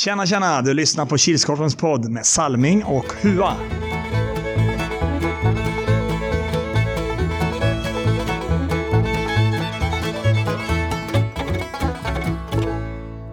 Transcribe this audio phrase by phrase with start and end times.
[0.00, 0.62] Tjena, tjena!
[0.62, 3.56] Du lyssnar på Kilskorpens podd med Salming och Hua.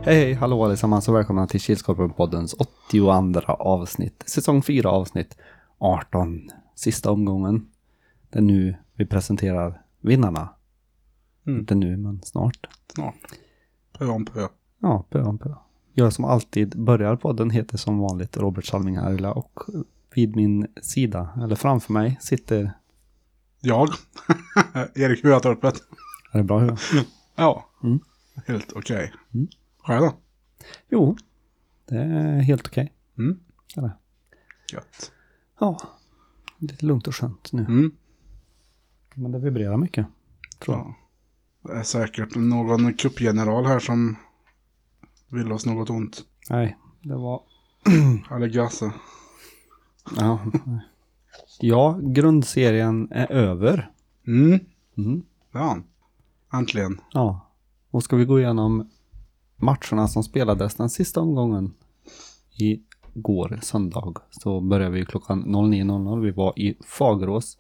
[0.04, 2.56] Hej, hej, hallå allesammans och välkomna till Kilskorpen-poddens
[2.90, 4.24] 82 avsnitt.
[4.26, 5.38] Säsong 4 avsnitt
[5.78, 6.50] 18.
[6.76, 7.68] Sista omgången.
[8.30, 10.50] Det är nu vi presenterar vinnarna.
[11.46, 11.60] Mm.
[11.60, 12.68] Inte nu, men snart.
[12.96, 13.16] Snart.
[13.98, 14.48] Pö om pö.
[14.82, 15.50] Ja, pö om pö.
[16.00, 19.60] Jag som alltid börjar podden heter som vanligt Robert Salming Arila och
[20.16, 22.72] vid min sida, eller framför mig, sitter...
[23.60, 23.90] Jag.
[24.96, 25.76] Erik Huatorpet.
[26.32, 26.78] Är det bra huvud?
[27.36, 27.70] Ja.
[27.84, 28.00] Mm.
[28.48, 29.14] Helt okej.
[29.34, 29.48] Mm.
[29.80, 30.14] Själv då?
[30.90, 31.18] Jo,
[31.86, 32.94] det är helt okej.
[33.18, 33.40] Mm.
[33.78, 33.92] Eller?
[34.74, 35.12] Gött.
[35.60, 35.82] Ja,
[36.58, 37.62] lite lugnt och skönt nu.
[37.62, 37.92] Mm.
[39.14, 40.08] Men det vibrerar mycket.
[40.60, 40.86] Tror jag.
[40.88, 40.96] Ja.
[41.62, 44.16] Det är säkert någon kuppgeneral här som
[45.30, 46.26] vill oss något ont.
[46.50, 47.42] Nej, det var...
[48.36, 48.92] Eller Gasse.
[50.18, 50.40] Ja.
[51.60, 53.92] ja, grundserien är över.
[54.28, 54.60] Mm.
[54.98, 55.24] Mm.
[55.52, 55.84] Han.
[56.54, 57.02] Äntligen.
[57.12, 57.50] Ja.
[57.92, 58.90] Och ska vi gå igenom
[59.56, 61.74] matcherna som spelades den sista omgången
[62.60, 62.82] i
[63.14, 66.22] går, söndag, så började vi klockan 09.00.
[66.22, 67.58] Vi var i Fagerås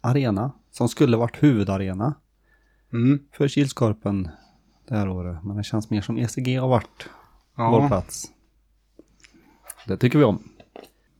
[0.00, 2.14] arena, som skulle varit huvudarena
[2.92, 3.18] Mm.
[3.32, 4.28] för Kilskorpen
[4.88, 5.44] det här året.
[5.44, 7.08] Men det känns mer som ECG har varit
[7.56, 7.70] Ja.
[7.70, 8.24] vår plats.
[9.86, 10.38] Det tycker vi om.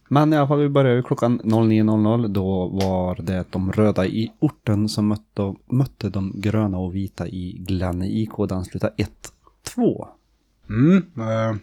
[0.09, 2.29] Men i alla fall, vi började klockan 09.00.
[2.29, 7.57] Då var det de röda i orten som mötte, mötte de gröna och vita i
[7.59, 8.31] Glenne IK.
[8.49, 8.95] Den slutade
[9.77, 10.09] 1-2.
[10.69, 10.97] Mm.
[11.17, 11.57] Eh,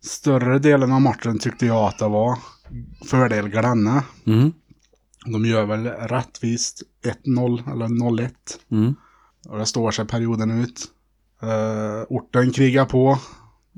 [0.00, 2.38] större delen av matchen tyckte jag att det var
[3.04, 4.04] fördel Glenne.
[4.26, 4.52] Mm.
[5.26, 6.82] De gör väl rättvist
[7.24, 8.30] 1-0 eller 0-1.
[8.70, 8.94] Mm.
[9.48, 10.80] Och det står sig perioden ut.
[11.42, 13.18] Uh, orten krigar på.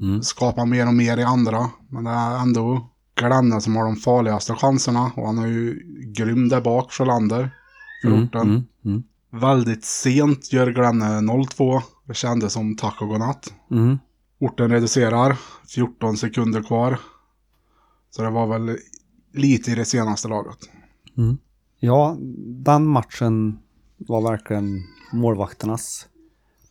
[0.02, 0.22] Mm.
[0.22, 1.70] Skapar mer och mer i andra.
[1.88, 5.12] Men det är ändå Glenne som har de farligaste chanserna.
[5.16, 5.82] Och han är ju
[6.16, 7.50] grym där bak, Sjölander.
[8.02, 8.24] För Mm.
[8.24, 8.40] orten.
[8.48, 8.62] Mm.
[8.84, 9.02] Mm.
[9.32, 11.82] Väldigt sent gör Glenne 0-2.
[12.06, 13.54] Det kändes som tack och godnatt.
[13.70, 13.98] Mm.
[14.40, 15.36] Orten reducerar.
[15.74, 16.98] 14 sekunder kvar.
[18.10, 18.76] Så det var väl
[19.34, 20.58] lite i det senaste laget.
[21.18, 21.38] Mm.
[21.80, 22.16] Ja,
[22.64, 23.58] den matchen
[23.98, 24.82] var verkligen
[25.12, 26.06] målvakternas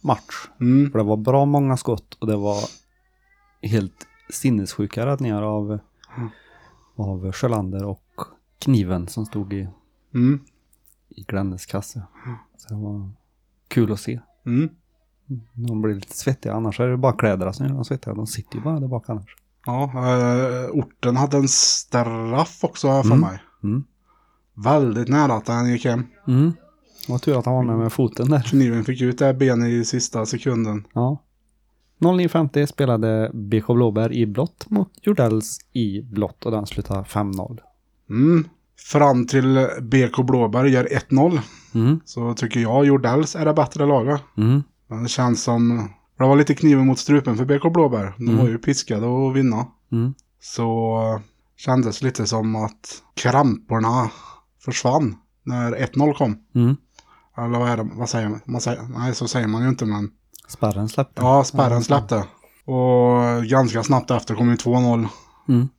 [0.02, 0.48] match.
[0.60, 0.92] Mm.
[0.92, 2.58] För det var bra många skott och det var
[3.62, 5.80] helt sinnessjuka räddningar av,
[6.18, 6.30] Mm.
[6.96, 8.04] av Sjölander och
[8.60, 9.68] kniven som stod i,
[10.14, 10.40] Mm.
[11.10, 12.02] i Glennes kasse.
[12.58, 13.10] Så det var
[13.68, 14.20] kul att se.
[14.46, 14.70] Mm.
[15.54, 18.14] De blir lite svettiga annars är det bara kläderna som gör dem svettiga.
[18.14, 19.36] De sitter ju bara där bak annars.
[19.66, 23.20] Ja, eh, orten hade en straff också för Mm.
[23.20, 23.40] mig.
[23.64, 23.84] Mm.
[24.54, 26.04] Väldigt nära att han gick hem.
[26.28, 26.54] Mm.
[27.06, 28.40] Det var tur att han var med med foten där.
[28.40, 30.88] Kniven fick ut det här benet i sista sekunden.
[30.94, 31.22] Ja.
[32.00, 37.58] 09.50 spelade BK Blåbär i blått mot Jordells i blått och den slutade 5-0.
[38.10, 38.48] Mm.
[38.92, 41.40] Fram till BK Blåberg gör 1-0.
[41.76, 42.00] Mm.
[42.06, 44.22] Så tycker jag Jordells är det bättre laget.
[44.38, 44.64] Mm.
[44.88, 45.90] Men det känns som...
[46.18, 48.12] Det var lite kniven mot strupen för BK Blåberg.
[48.18, 48.38] De Mm.
[48.38, 49.68] var ju piskade att vinna.
[49.92, 50.14] Mm.
[50.42, 51.22] Så eh,
[51.58, 54.12] kändes lite som att kramporna
[54.66, 56.38] försvann när 1-0 kom.
[56.56, 56.76] Mm.
[57.46, 57.90] Eller vad är det?
[57.94, 58.40] Vad säger man?
[58.46, 60.12] man säger, nej, så säger man ju inte men...
[60.48, 61.22] Spärren släppte.
[61.22, 62.24] Ja, spärren släppte.
[62.66, 65.08] Och ganska snabbt efter kom ju 2-0.
[65.48, 65.70] Mm.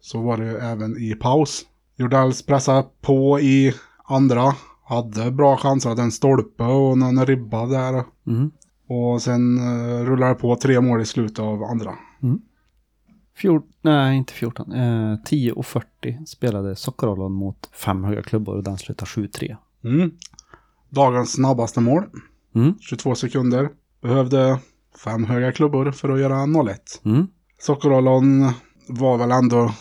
[0.00, 1.62] Så var det ju även i paus.
[1.96, 4.54] Jordells pressade på i andra.
[4.84, 8.04] Hade bra chanser, hade en stolpe och någon ribba där.
[8.26, 8.50] Mm.
[8.88, 11.94] Och sen uh, rullade det på tre mål i slutet av andra.
[13.40, 14.72] Fjort, nej, inte 14.
[14.72, 19.56] Eh, 10.40 spelade Sockerollon mot fem höga klubbor och den slutade 7-3.
[19.84, 20.10] Mm.
[20.90, 22.04] Dagens snabbaste mål.
[22.54, 22.74] Mm.
[22.80, 23.68] 22 sekunder.
[24.02, 24.58] Behövde
[25.04, 26.76] fem höga klubbor för att göra 0-1.
[27.04, 27.26] Mm.
[27.58, 28.52] Sockerollon
[28.88, 29.74] var väl ändå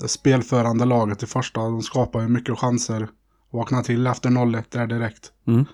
[0.00, 1.60] det spelförande laget i första.
[1.60, 3.08] De skapade mycket chanser.
[3.52, 5.32] Vaknade till efter 0-1 där direkt.
[5.46, 5.64] Mm.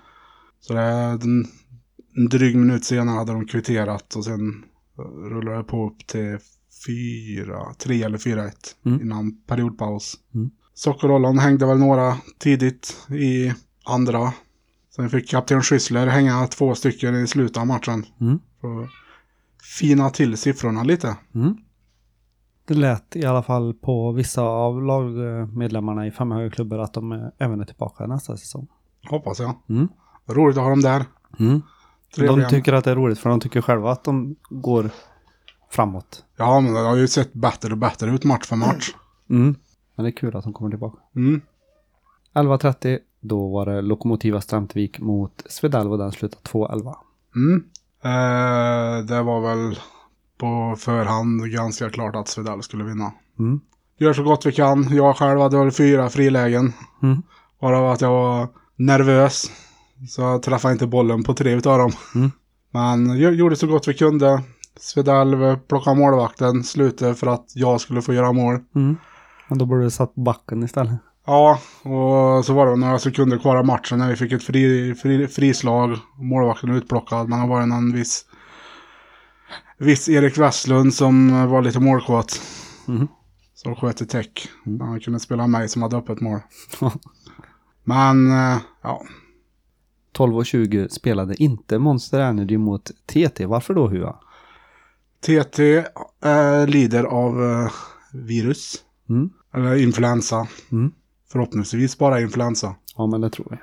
[0.60, 1.47] Så det en,
[2.16, 4.64] en dryg minut senare hade de kvitterat och sen
[5.31, 6.38] rullade det på upp till
[6.87, 8.52] 4, 3 eller 4-1
[8.87, 9.00] Mm.
[9.00, 10.14] innan periodpaus.
[10.34, 10.50] Mm.
[10.75, 13.52] Sockerollon hängde väl några tidigt i
[13.84, 14.32] andra.
[14.96, 18.06] Sen fick kapten Schüssler hänga två stycken i slutet av matchen.
[18.20, 18.38] Mm.
[18.60, 18.90] För att
[19.78, 21.16] fina till siffrorna lite.
[21.34, 21.56] Mm.
[22.66, 27.31] Det lät i alla fall på vissa av lagmedlemmarna i fem höga klubbor att de
[27.38, 28.69] även är tillbaka nästa säsong.
[29.08, 29.54] Hoppas jag.
[29.69, 29.88] Mm.
[30.26, 31.04] Roligt att ha dem där.
[31.38, 31.62] Mm.
[32.16, 34.90] De tycker att det är roligt för de tycker själva att de går
[35.70, 36.25] framåt.
[36.37, 38.94] Ja, men det har ju sett bättre och bättre ut match för match.
[39.31, 39.54] Mm.
[39.94, 40.98] Men det är kul att de kommer tillbaka.
[41.16, 41.40] Mm.
[42.34, 46.95] 11.30 då var det Lokomotiva Strömtvik mot Svedalv och den slutade 2-11.
[47.37, 47.65] Mm.
[48.05, 49.79] Eh, det var väl
[50.39, 53.13] på förhand ganska klart att Svedell skulle vinna.
[53.39, 53.61] Mm.
[53.99, 54.89] Gör så gott vi kan.
[54.91, 56.73] Jag själv hade väl fyra frilägen.
[57.03, 57.23] Mm.
[57.61, 59.51] Varav att jag var nervös.
[60.09, 61.93] Så jag träffade inte bollen på tre utav dem.
[62.15, 62.31] Mm.
[62.71, 64.43] Men gjorde så gott vi kunde.
[64.81, 68.59] Svedell plockade målvakten, slutet för att jag skulle få göra mål.
[68.75, 68.97] Mm.
[69.49, 70.95] Men då borde du satt backen istället.
[71.26, 74.94] Ja, och så var det några sekunder kvar av matchen när vi fick ett fri,
[74.94, 75.99] fri, frislag.
[76.17, 78.25] Målvakten utplockad, men det var en viss,
[79.78, 82.40] viss Erik Westlund som var lite målkåt.
[82.88, 83.08] Mm.
[83.55, 84.49] Som sköt ett täck.
[84.67, 84.81] Mm.
[84.81, 86.40] Han kunde spela mig som hade öppet mål.
[87.84, 89.02] Men, eh, ja.
[90.12, 93.46] 12 och 20 spelade inte Monster Energy mot TT.
[93.46, 94.17] Varför då Hua?
[95.20, 95.76] TT
[96.25, 97.72] eh, lider av eh,
[98.12, 98.84] virus.
[99.08, 99.31] Mm.
[99.55, 100.46] Eller influensa.
[100.72, 100.93] Mm.
[101.32, 102.75] Förhoppningsvis bara influensa.
[102.96, 103.58] Ja, men det tror jag.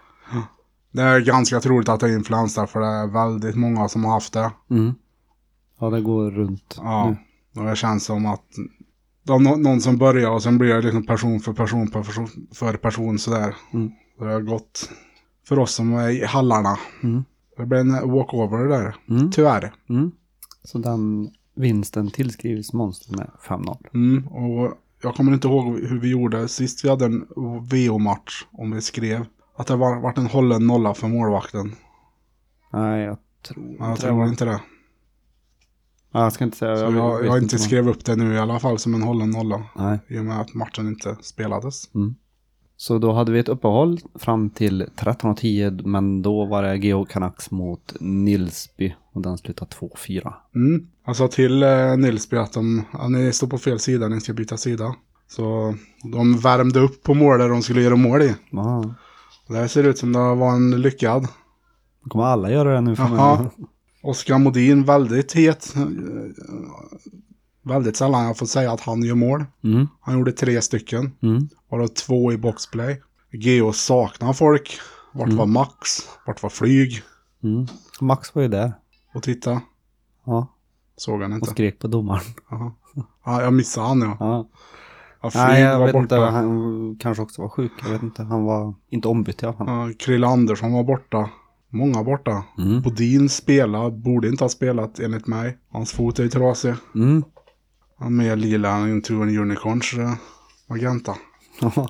[0.91, 4.11] Det är ganska troligt att det är influensa för det är väldigt många som har
[4.11, 4.51] haft det.
[4.69, 4.93] Mm.
[5.79, 6.75] Ja, det går runt.
[6.77, 7.15] Ja,
[7.51, 7.61] nu.
[7.61, 8.43] och det känns som att
[9.23, 12.27] de, nå- någon som börjar och sen blir det liksom person för person för person,
[12.53, 13.55] för person sådär.
[13.73, 13.91] Mm.
[14.19, 14.89] Det har gått
[15.47, 16.77] för oss som är i hallarna.
[17.03, 17.23] Mm.
[17.57, 19.31] Det blir en walkover där, Mm.
[19.31, 19.73] tyvärr.
[19.89, 20.11] Mm.
[20.63, 23.77] Så den vinsten tillskrivs Monster med 5-0.
[23.93, 24.73] Mm, och
[25.03, 27.25] jag kommer inte ihåg hur vi gjorde sist vi hade en
[27.71, 29.25] VO-match, om vi skrev.
[29.55, 31.75] Att det var, varit en hållen nolla för målvakten.
[32.73, 34.61] Nej, jag tror jag inte det tror var- inte det.
[36.11, 36.75] Ja, jag ska inte säga.
[36.77, 39.01] Så jag, vet jag har inte skrev upp det nu i alla fall som en
[39.03, 39.63] hållen nolla.
[39.75, 39.99] Nej.
[40.07, 41.83] I och med att matchen inte spelades.
[42.77, 47.51] Så då hade vi ett uppehåll fram till 13.10 men då var det Geo Canucks
[47.51, 50.33] mot Nilsby och den slutade 2-4.
[50.55, 50.87] Mm.
[51.05, 54.33] Jag sa till eh, Nilsby att de, ja, ni står på fel sida, ni ska
[54.33, 54.95] byta sida.
[55.27, 55.75] Så
[56.13, 58.35] de värmde upp på mål där de skulle göra mål i.
[58.51, 58.95] Ja,
[59.47, 61.27] Det här ser ut som det var en lyckad.
[62.03, 63.49] då kommer alla göra det nu framöver.
[64.03, 65.73] Oskar Modin, väldigt het.
[67.65, 69.45] Väldigt sällan jag får säga att han gör mål.
[69.63, 71.11] Mm, Han gjorde tre stycken.
[71.21, 73.01] mm, Varav två i boxplay.
[73.31, 74.79] Geo saknar folk.
[75.13, 75.37] Vart Mm.
[75.37, 75.79] var Max?
[76.27, 77.01] Vart var Flyg?
[77.43, 77.67] mm.
[78.01, 78.73] Max var ju där.
[79.13, 79.61] Och titta.
[80.25, 80.47] Ja,
[80.97, 81.49] Såg han och inte.
[81.51, 82.21] skrek på domaren.
[83.25, 84.17] Ja, jag missade han ja.
[84.19, 84.49] Ja.
[85.21, 86.01] ja Nej, jag var vet borta.
[86.03, 86.15] inte.
[86.15, 87.71] Han kanske också var sjuk.
[87.83, 88.23] Jag vet inte.
[88.23, 89.67] Han var inte ombytt i alla fall.
[89.67, 91.29] Ja, Krille Andersson var borta.
[91.69, 92.43] Många borta.
[92.57, 92.81] Mm.
[92.81, 95.57] Bodin spelade, borde inte ha spelat enligt mig.
[95.71, 96.73] Hans fot är ju trasig.
[96.95, 97.23] Mm.
[97.99, 100.13] Han mer lila Into an Unicorns eh,
[100.69, 101.15] magenta.
[101.61, 101.71] Ja.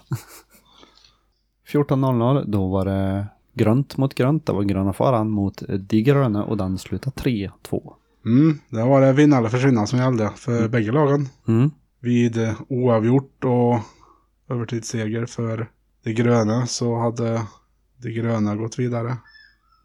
[1.73, 4.45] 14.00, då var det grönt mot grönt.
[4.45, 7.93] Det var gröna faran mot de gröna och den slutade 3-2.
[8.25, 11.29] Mm, det var det vinna eller försvinna som gällde för bägge lagen.
[11.47, 11.71] Mm.
[11.99, 13.79] Vid oavgjort och
[14.49, 15.69] övertidsseger för
[16.03, 17.41] de gröna så hade
[17.97, 19.17] de gröna gått vidare.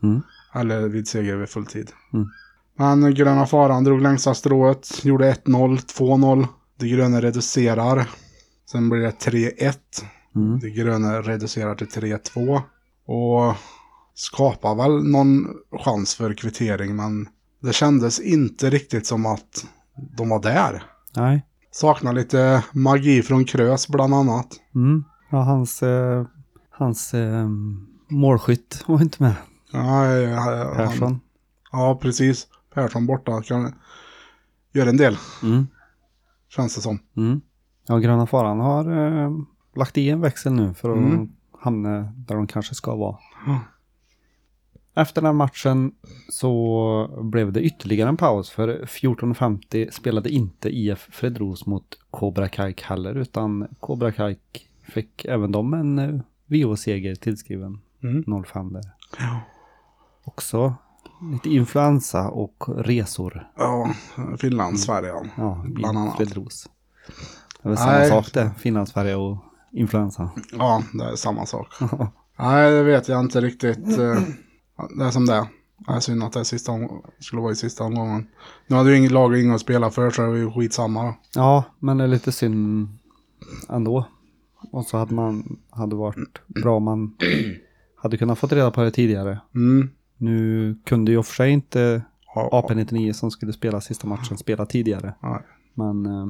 [0.03, 0.23] Mm.
[0.55, 1.91] Eller vid seger vid fulltid.
[2.13, 2.29] Mm.
[2.77, 6.47] Men gröna faran drog längsta strået, gjorde 1-0, 2-0.
[6.79, 8.09] De gröna reducerar.
[8.71, 9.75] Sen blir det 3-1.
[10.37, 10.59] Mm.
[10.59, 12.63] De gröna reducerar till 3-2.
[13.09, 13.55] Och
[14.15, 15.47] skapar väl någon
[15.85, 17.29] chans för kvittering men
[17.63, 19.67] det kändes inte riktigt som att
[20.17, 20.83] de var där.
[21.17, 21.45] Nej.
[21.71, 24.47] Saknar lite magi från Krös bland annat.
[24.75, 25.05] Mm.
[25.31, 26.27] Ja, hans, eh,
[26.71, 27.49] hans eh,
[28.09, 29.35] målskytt var inte med.
[29.73, 31.21] Ja, ja, Persson.
[31.73, 32.47] ja, precis.
[32.75, 33.75] Persson borta kan
[34.73, 35.67] göra en del, Mm.
[36.49, 36.99] känns det som.
[37.17, 37.41] Mm.
[37.87, 38.85] Ja, gröna faran har
[39.25, 39.31] eh,
[39.77, 41.29] lagt i en växel nu för att Mm.
[41.61, 43.17] Hamna där de kanske ska vara.
[44.95, 45.93] Efter den matchen
[46.29, 52.83] så blev det ytterligare en paus för 14.50 spelade inte IF Fredros mot Cobra Kajk
[52.83, 58.45] heller utan Cobra Kajk fick även de en eh, VO-seger tillskriven Mm.
[58.45, 58.83] 05 där.
[59.19, 59.41] Ja.
[60.25, 60.75] Också
[61.33, 63.91] lite influensa och resor Ja,
[64.39, 65.13] Finland, Sverige.
[65.37, 65.65] ja.
[65.69, 66.17] Bland annat.
[66.17, 66.69] Fredros.
[67.63, 69.37] Det är väl samma sak det, Finland, Sverige och
[69.79, 70.31] influensa.
[70.53, 71.67] Ja, det är samma sak.
[72.39, 73.79] Nej, det vet jag inte riktigt.
[73.99, 74.19] eh,
[74.99, 75.47] Det är som det är.
[75.87, 76.73] Det är synd att det sista
[77.19, 78.27] skulle vara i sista omgången.
[78.67, 81.15] Nu hade ju inget lag och att spela för så det var ju skitsamma då.
[81.35, 82.89] Ja, men det är lite synd
[83.69, 84.07] ändå.
[84.73, 87.17] Och så hade man, hade varit bra om man
[87.97, 89.41] hade kunnat fått reda på det tidigare.
[89.55, 89.91] Mm.
[90.17, 92.03] Nu kunde ju och för sig inte
[92.35, 95.15] Ja, AP99 som skulle spela sista matchen spela tidigare.
[95.23, 95.41] Nej.
[95.75, 96.27] Men eh,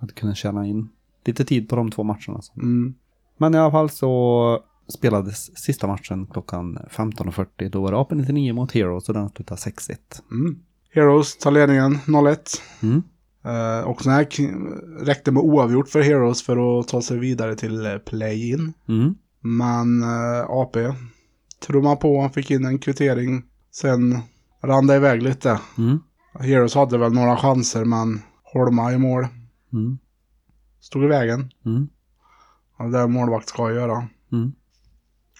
[0.00, 0.88] hade kunnat tjäna in
[1.24, 2.42] lite tid på de två matcherna.
[2.42, 2.52] så.
[2.52, 2.94] Mm.
[3.38, 7.68] Men i alla fall så spelades sista matchen klockan 15.40.
[7.68, 9.96] Då var det AP99 mot Heroes och den slutade 6-1.
[10.30, 10.58] Mm.
[10.94, 12.60] Heroes tar ledningen 0-1.
[12.82, 13.02] Mm.
[13.44, 14.26] Eh, och sen här
[15.04, 18.72] räckte med oavgjort för Heroes för att ta sig vidare till eh, play-in.
[18.88, 19.14] Mm.
[19.40, 20.92] Men eh, AP
[21.66, 23.42] trummade på, han fick in en kvittering.
[23.72, 24.18] Sen
[24.62, 25.60] rann det iväg lite.
[25.78, 25.98] Mm.
[26.40, 28.22] Heroes hade väl några chanser men
[28.52, 29.26] Holma i mål.
[29.72, 29.98] Mm.
[30.80, 31.52] Stod i vägen.
[31.66, 31.88] Mm.
[32.78, 34.08] Ja, Det är målvakt ska göra.
[34.32, 34.52] Mm.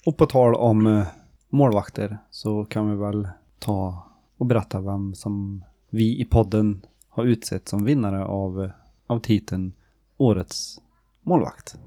[0.07, 1.07] Och på tal om eh,
[1.49, 3.29] målvakter så kan vi väl
[3.59, 4.07] ta
[4.37, 8.71] och berätta vem som vi i podden har utsett som vinnare av, eh,
[9.07, 9.73] av titeln
[10.17, 10.79] Årets
[11.23, 11.79] målvakt.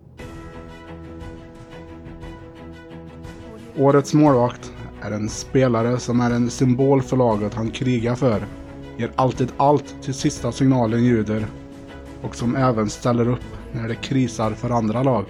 [3.77, 8.45] Årets målvakt är en spelare som är en symbol för laget han krigar för.
[8.97, 11.47] Ger alltid allt till sista signalen ljuder.
[12.23, 15.25] Och som även ställer upp när det krisar för andra lag.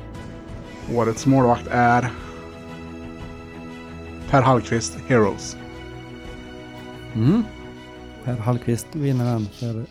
[0.96, 2.12] Årets målvakt är
[4.30, 5.58] Per Hallqvist Heroes.
[7.14, 7.44] Mm.
[8.24, 9.86] Per Hallqvist vinner den för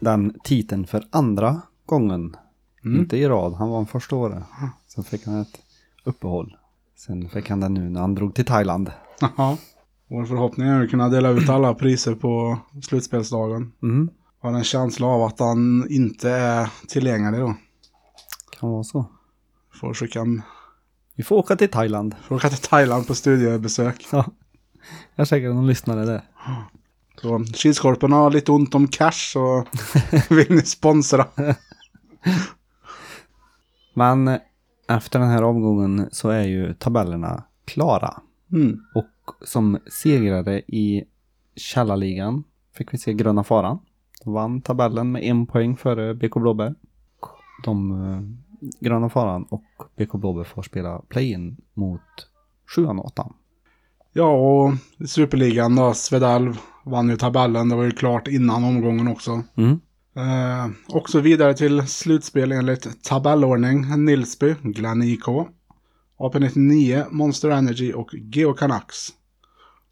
[0.00, 2.36] den titeln för andra gången.
[2.84, 3.00] Mm.
[3.00, 4.42] Inte i rad, han vann första året.
[4.86, 5.60] Sen fick han ett
[6.04, 6.56] uppehåll.
[6.96, 8.90] Sen fick han den nu när han drog till Thailand.
[9.20, 9.56] Jaha.
[10.08, 13.72] Vår förhoppning är att kunna dela ut alla priser på slutspelsdagen.
[13.82, 14.10] Mm.
[14.40, 17.54] Har en känsla av att han inte är tillgänglig då.
[18.60, 19.06] Kan vara så.
[19.80, 20.24] Får skicka,
[21.14, 22.14] Vi får åka till Thailand.
[22.22, 24.06] får åka till Thailand på studiebesök.
[24.12, 24.24] Ja.
[25.14, 26.22] Jag är säker någon lyssnare där.
[27.20, 29.64] Så Kilskorpen har lite ont om cash så
[30.34, 31.26] vill ni sponsra.
[33.94, 34.38] Men eh,
[34.88, 38.20] efter den här omgången så är ju tabellerna klara.
[38.52, 38.80] Mm.
[38.94, 41.04] Och som segrare i
[41.56, 43.78] Källarligan fick vi se Gröna Faran.
[44.24, 46.74] Vann tabellen med en poäng före BK Blåbär.
[47.64, 48.20] De, eh,
[48.80, 49.64] Gröna Faran och
[49.96, 52.00] BK Blåbär får spela play-in mot
[52.74, 53.32] sjuan och åttan.
[54.12, 54.72] Ja, och
[55.08, 57.68] Superligan då, Svedalv vann ju tabellen.
[57.68, 59.42] Det var ju klart innan omgången också.
[59.56, 59.80] Mm.
[60.16, 64.04] Eh, också vidare till slutspel enligt tabellordning.
[64.04, 65.24] Nilsby, Glenn IK,
[66.18, 69.08] AP99, Monster Energy och Geo Canucks.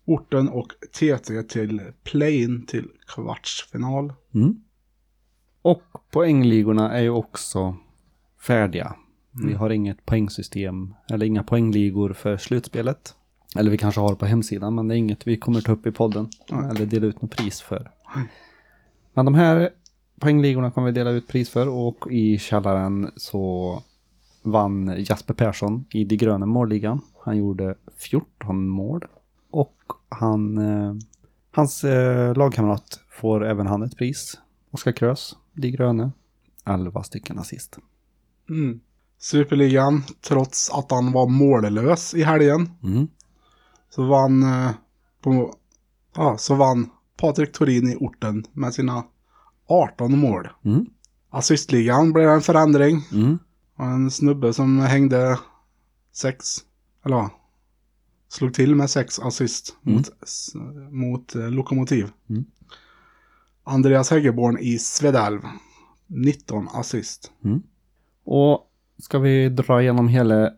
[0.07, 4.13] Orten och TT till play-in till kvartsfinal.
[4.35, 4.61] Mm.
[5.63, 7.77] Och poängligorna är ju också
[8.47, 8.97] färdiga.
[9.47, 13.15] Vi har inget poängsystem eller inga poängligor för slutspelet.
[13.57, 15.87] Eller vi kanske har det på hemsidan men det är inget vi kommer ta upp
[15.87, 16.29] i podden.
[16.71, 17.91] Eller dela ut något pris för.
[19.15, 19.71] Men de här
[20.21, 23.83] poängligorna kommer vi dela ut pris för och i källaren så
[24.43, 27.01] vann Jasper Persson i De gröna målligan.
[27.25, 29.05] Han gjorde 14 mål.
[29.57, 29.77] Och
[30.09, 30.95] han, eh,
[31.53, 34.39] hans eh, lagkamrat får även han ett pris.
[34.71, 36.13] Oskar Krös, De gröna.
[36.65, 37.79] 11 stycken assist.
[38.49, 38.81] Mm.
[39.19, 43.09] Superligan, trots att han var mållös i helgen, Mm.
[43.91, 44.71] så vann, eh,
[45.23, 45.55] på,
[46.17, 49.05] ja, så vann Patrik Torin i orten med sina
[49.67, 50.49] 18 mål.
[50.65, 50.87] Mm.
[51.31, 53.03] Assistligan blev en förändring.
[53.13, 53.39] Mm.
[53.77, 55.39] Och en snubbe som hängde
[56.13, 56.45] sex,
[57.05, 57.31] eller ja,
[58.29, 59.97] slog till med sex assist Mm.
[59.97, 60.09] mot,
[60.93, 62.11] mot eh, Lokomotiv.
[62.31, 62.45] Mm.
[63.65, 65.41] Andreas Häggeborn i Svedalv,
[66.07, 67.33] 19 assist.
[67.45, 67.63] Mm.
[68.25, 70.51] Och ska vi dra igenom hela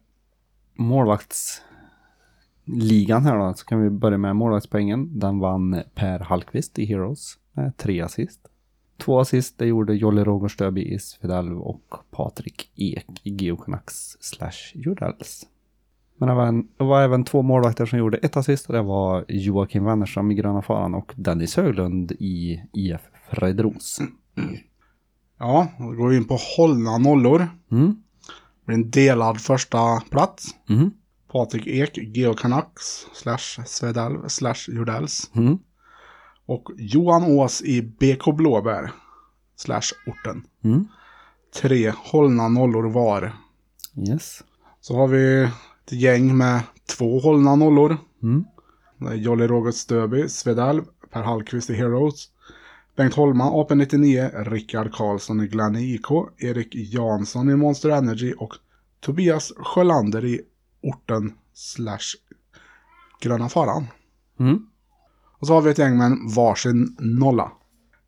[0.74, 5.18] målvaktsligan här då så kan vi börja med målvaktspoängen.
[5.18, 8.40] Den vann Per Hallqvist i Heroes med tre assist.
[8.96, 14.72] Två assist det gjorde Jolle Rogerstöby i Svedalv och Patrik Ek i Geo Canucks slash
[14.74, 15.46] Jordals.
[16.18, 18.82] Men det var, en, det var även två målvakter som gjorde ett assist och det
[18.82, 24.00] var Joakim Wennerström i Gröna Faran och Dennis Höglund i IF Fredros.
[25.38, 27.48] Ja, då går vi in på hållna nollor.
[27.70, 27.86] Mm.
[28.60, 30.46] Det blir en delad första plats.
[30.68, 30.90] Mm.
[31.32, 35.30] Patrik Ek, Geo Canucks, slash Svedalv, slash Jordals.
[35.34, 35.58] Mm.
[36.46, 38.90] Och Johan Ås i BK Blåbär,
[39.56, 40.42] slash orten.
[40.64, 40.88] Mm.
[41.60, 43.32] Tre hållna nollor var.
[44.08, 44.42] Yes.
[44.80, 45.48] Så har vi
[45.88, 47.96] ett gäng med två hållna nollor.
[48.22, 48.44] Mm.
[49.14, 52.28] Jolly Roger Stöby, Svedalv, Per Hallqvist i Heroes.
[52.96, 56.06] Bengt Holma, AP99, Rickard Karlsson i Glenn IK,
[56.38, 58.54] Erik Jansson i Monster Energy och
[59.00, 60.40] Tobias Sjölander i
[60.82, 62.16] orten slash
[63.20, 63.86] Gröna Faran.
[64.40, 64.66] Mm.
[65.38, 67.52] Och så har vi ett gäng med en varsin nolla.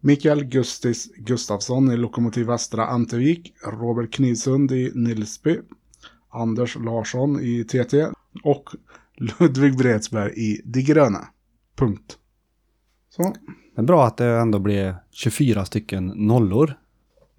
[0.01, 5.59] Mikael Gustis Gustafsson i Lokomotiv Västra Antevik, Robert Knivsund i Nilsby,
[6.31, 8.07] Anders Larsson i TT
[8.45, 8.71] och
[9.15, 11.29] Ludvig Bredsberg i De Gröna.
[11.77, 12.19] Punkt.
[13.09, 13.23] Så.
[13.75, 16.75] Det är bra att det ändå blev 24 stycken nollor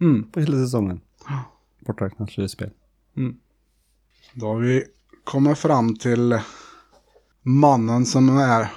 [0.01, 0.31] Mm.
[0.31, 1.01] på hela säsongen.
[1.79, 2.69] Borträknat slutspel.
[4.33, 4.83] Då har vi
[5.23, 6.39] kommit fram till
[7.41, 8.71] mannen som är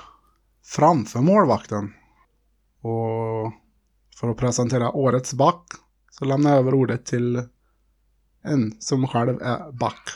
[0.64, 1.92] framför målvakten.
[2.80, 3.52] Och
[4.21, 5.66] för att presentera årets back
[6.11, 7.42] så lämnar jag över ordet till
[8.44, 10.08] en som själv är back.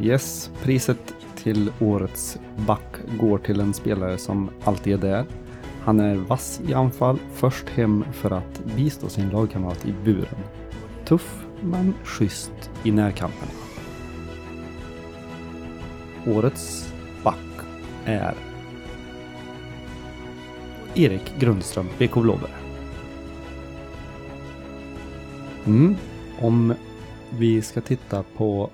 [0.00, 5.26] Yes, priset till årets back går till en spelare som alltid är där.
[5.84, 10.38] Han är vass i anfall, först hem för att bistå sin lagkamrat i buren.
[11.04, 13.52] Tuff, men schysst i närkamperna.
[16.26, 17.66] Årets back
[18.04, 18.34] är
[20.94, 22.57] Erik Grundström, BK Blåbär.
[25.68, 25.96] Mm.
[26.40, 26.74] Om
[27.38, 28.70] vi ska titta på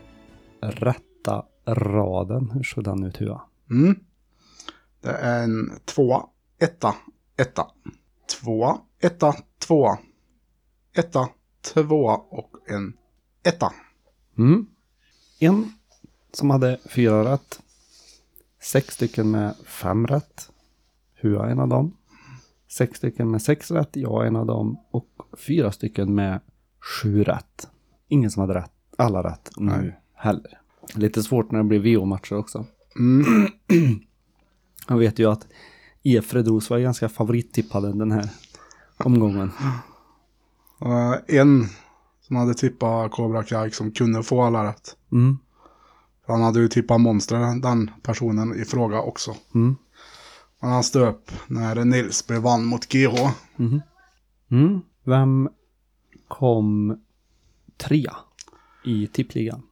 [0.61, 3.43] rätta raden, hur såg den ut Hua?
[3.71, 3.99] Mm.
[5.01, 6.27] Det är en tvåa,
[6.59, 6.95] etta,
[7.37, 7.67] etta.
[8.41, 9.99] Tvåa, etta, tvåa.
[10.93, 11.29] Etta,
[11.63, 12.93] tvåa och en
[13.43, 13.73] etta.
[14.39, 14.67] Mm.
[15.39, 15.73] En
[16.33, 17.61] som hade fyra rätt.
[18.61, 20.51] Sex stycken med fem rätt.
[21.15, 21.97] Hua är en av dem.
[22.69, 23.97] Sex stycken med sex rätt.
[23.97, 24.77] Jag är en av dem.
[24.91, 25.09] Och
[25.47, 26.41] fyra stycken med
[26.85, 27.69] sju rätt.
[28.09, 28.73] Ingen som hade rätt.
[28.99, 30.01] Alla rätt nu Nej.
[30.15, 30.59] heller.
[30.95, 32.67] Lite svårt när det blir VO-matcher också.
[32.99, 33.49] Mm.
[34.89, 35.47] Jag vet ju att
[36.05, 38.29] Efredros var ganska favorittippade den här
[38.97, 39.51] omgången.
[40.79, 41.67] Och en
[42.21, 44.97] som hade tippat Cobra Kai som kunde få alla rätt.
[45.13, 45.39] Mm.
[46.27, 49.37] Han hade ju tippat Monster, den personen i fråga också.
[49.55, 49.77] Mm.
[50.61, 53.31] Men han stöp när Nilsby vann mot GH.
[54.51, 54.81] Mm.
[55.05, 55.49] Vem
[56.29, 56.99] kom
[57.77, 58.17] trea
[58.85, 59.63] i tippligan?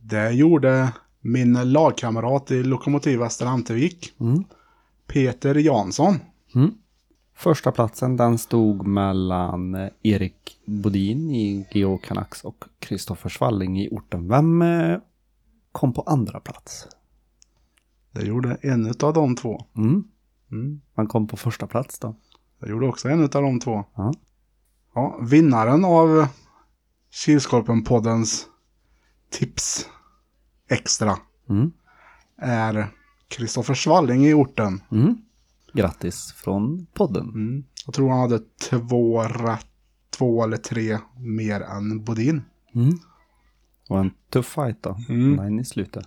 [0.00, 4.44] Det gjorde min lagkamrat i Lokomotiv Västerhamtervik, Mm.
[5.06, 6.14] Peter Jansson.
[6.54, 6.70] Mm.
[7.34, 14.28] Första platsen den stod mellan Erik Bodin i Geo Canucks och Kristoffer Svalling i orten.
[14.28, 14.98] Vem eh,
[15.72, 16.86] kom på andra plats?
[18.10, 19.64] Det gjorde en av de två.
[19.76, 20.04] Mm.
[20.50, 20.80] Mm.
[20.94, 22.14] Vem kom på första plats då?
[22.58, 23.84] Det gjorde också en av de två.
[23.94, 24.12] Ja.
[24.94, 26.26] Ja, vinnaren av
[27.12, 28.44] Kilskorpen-poddens
[29.30, 29.88] tips
[30.68, 31.16] extra
[31.50, 31.72] Mm.
[32.38, 32.88] är
[33.28, 34.82] Kristoffer Svalling i orten.
[34.92, 35.16] Mm.
[35.72, 37.28] Grattis från podden.
[37.28, 37.64] Mm.
[37.86, 39.66] Jag tror han hade två rätt,
[40.10, 42.42] två eller tre mer än Bodin.
[42.74, 42.98] Mm.
[43.88, 44.98] Och en tuff fight då.
[45.08, 45.32] Mm.
[45.34, 46.04] Nej, i slutet.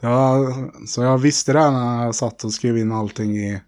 [0.00, 0.52] Så jag,
[0.88, 3.60] så jag visste det när jag satt och skrev in allting i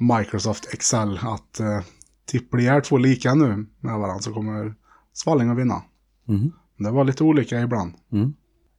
[0.00, 1.80] Microsoft Excel att eh,
[2.24, 4.74] tippar är två lika nu med varandra så kommer
[5.12, 5.82] Svalling att vinna.
[6.28, 6.52] Mm.
[6.76, 7.94] Det var lite olika ibland.
[8.12, 8.34] Mm.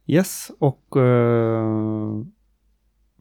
[0.06, 2.22] Yes, och eh,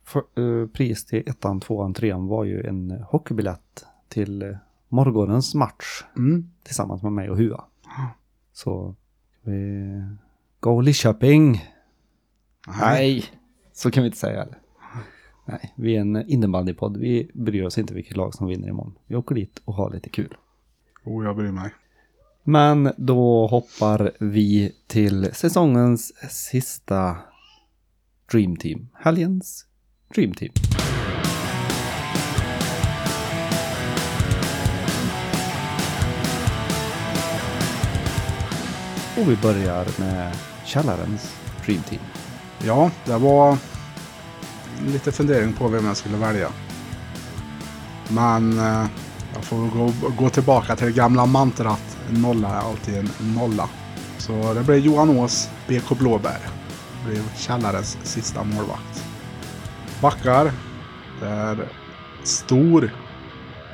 [0.03, 4.57] för, eh, pris till ettan, tvåan, trean var ju en hockeybiljett till
[4.89, 6.51] morgonens match Mm.
[6.63, 7.63] tillsammans med mig och Hua.
[8.53, 8.95] Så
[9.41, 9.91] vi...
[10.59, 11.63] Go Lidköping!
[12.79, 13.25] Nej,
[13.73, 14.41] så kan vi inte säga.
[14.43, 14.57] Eller?
[15.45, 16.97] Nej, vi är en innebandypodd.
[16.97, 18.95] Vi bryr oss inte vilket lag som vinner imorgon.
[19.07, 20.37] Vi åker dit och har lite kul.
[21.03, 21.73] Oh, jag bryr mig.
[22.43, 27.17] Men då hoppar vi till säsongens sista
[28.31, 28.87] Dream Team.
[28.93, 29.65] Helgens
[30.15, 30.51] Dream Team.
[39.17, 42.01] Och vi börjar med källarens Dream Team.
[42.65, 43.57] Ja, det var
[44.87, 46.49] lite fundering på vem jag skulle välja.
[48.09, 48.85] Men eh,
[49.33, 51.97] jag får gå, gå tillbaka till det gamla mantrat.
[52.09, 53.69] En nolla är alltid en nolla.
[54.17, 56.39] Så det blev Johan Ås, BK Blåbär.
[57.03, 59.03] Det blev Källarens sista målvakt.
[60.01, 60.51] Backar.
[61.19, 61.69] Det är
[62.23, 62.91] stor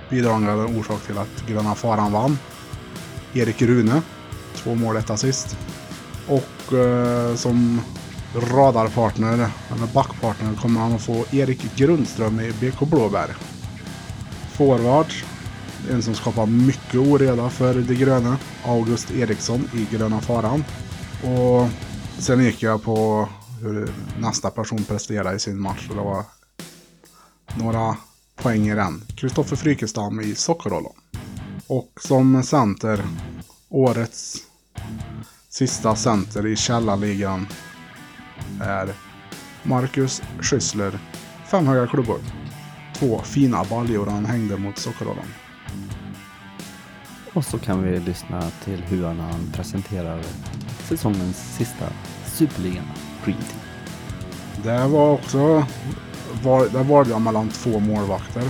[0.09, 2.37] bidragande orsak till att Gröna Faran vann.
[3.33, 4.01] Erik Rune.
[4.55, 5.57] Två mål, ett assist.
[6.27, 7.81] Och eh, som
[8.35, 13.35] radarpartner, eller backpartner, kommer han att få Erik Grundström i BK Blåbär.
[14.51, 15.13] Forward,
[15.91, 20.63] en som skapar mycket oreda för de gröna, August Eriksson i Gröna Faran.
[21.23, 21.69] Och
[22.17, 23.29] sen gick jag på
[23.61, 25.87] hur nästa person presterade i sin match.
[25.89, 26.23] Och det var
[27.55, 27.97] några
[28.35, 29.03] poäng i den.
[29.15, 30.95] Kristoffer Frykestam i Sockerollon.
[31.67, 33.03] Och som center,
[33.69, 34.37] årets
[35.49, 37.47] sista center i källarligan
[38.61, 38.93] är
[39.63, 40.99] Marcus Schüssler.
[41.45, 42.19] Fem höga klubbor.
[42.93, 45.33] Två fina baljor han hängde mot Sockerollon.
[47.33, 50.21] Och så kan vi lyssna till hur han presenterar
[50.83, 51.85] säsongens sista
[52.25, 52.85] Superligan
[53.25, 53.37] Team.
[54.63, 55.65] Det var också...
[56.43, 58.43] Var, där valde jag mellan två målvakter.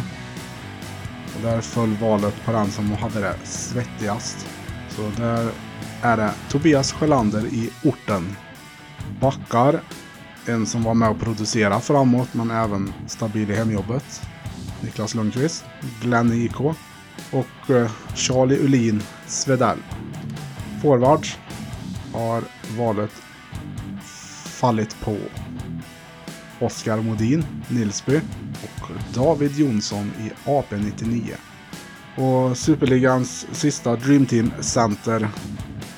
[1.36, 4.47] Och där föll valet på den som hade det svettigast.
[4.89, 5.51] Så där
[6.01, 8.36] är det Tobias Sjölander i orten.
[9.22, 9.82] Backar.
[10.46, 14.22] En som var med och producera framåt men även stabil i hemjobbet.
[14.82, 15.66] Niklas Lundqvist.
[16.02, 16.60] Glenn IK.
[17.32, 19.78] Och eh, Charlie Ulin Svedell.
[20.82, 21.38] Forwards
[22.14, 22.44] har
[22.78, 23.12] valet
[24.46, 25.18] fallit på
[26.60, 28.22] Oskar Modin, Nilsby
[28.64, 31.34] och David Jonsson i AP99.
[32.16, 35.30] Och Superligans sista Dream Team Center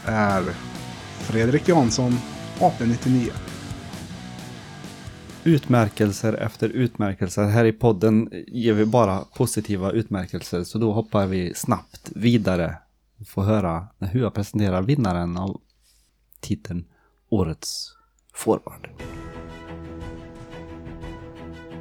[0.05, 0.43] är
[1.19, 2.17] Fredrik Jansson,
[2.59, 3.31] AP99.
[5.43, 7.43] Utmärkelser efter utmärkelser.
[7.43, 10.63] Här i podden ger vi bara positiva utmärkelser.
[10.63, 12.77] Så då hoppar vi snabbt vidare.
[13.19, 15.61] Och får höra hur jag presenterar vinnaren av
[16.39, 16.85] titeln
[17.29, 17.93] Årets
[18.33, 18.89] forward.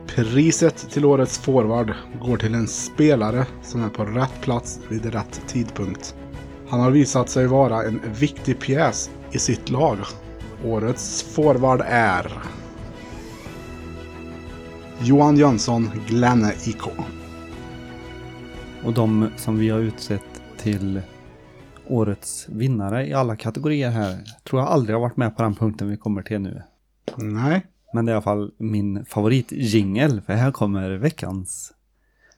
[0.07, 5.41] Priset till årets forward går till en spelare som är på rätt plats vid rätt
[5.47, 6.15] tidpunkt.
[6.69, 9.99] Han har visat sig vara en viktig pjäs i sitt lag.
[10.65, 12.33] Årets forward är
[15.01, 16.83] Johan Jönsson, Glenne IK.
[18.85, 21.01] Och de som vi har utsett till
[21.87, 25.89] årets vinnare i alla kategorier här tror jag aldrig har varit med på den punkten
[25.89, 26.63] vi kommer till nu.
[27.17, 31.73] Nej, Men det är i alla fall min favoritjingel för här kommer veckans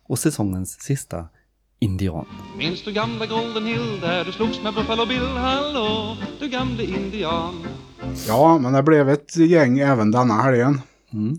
[0.03, 1.29] och säsongens sista
[1.79, 2.27] indian.
[2.59, 5.37] Minns du gamla Golden Hill där du slogs med Buffalo Bill?
[5.37, 7.55] Hallå, du gamle indian.
[8.29, 10.81] Ja, men det blev ett gäng även denna helgen.
[11.13, 11.39] Mm.